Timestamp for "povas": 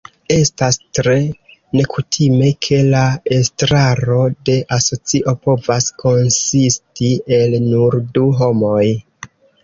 5.49-5.89